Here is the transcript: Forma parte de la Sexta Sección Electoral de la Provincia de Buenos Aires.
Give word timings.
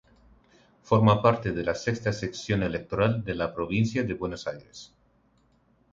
Forma 0.81 1.21
parte 1.21 1.51
de 1.51 1.63
la 1.63 1.75
Sexta 1.75 2.11
Sección 2.11 2.63
Electoral 2.63 3.23
de 3.23 3.35
la 3.35 3.53
Provincia 3.53 4.01
de 4.03 4.15
Buenos 4.15 4.47
Aires. 4.47 4.91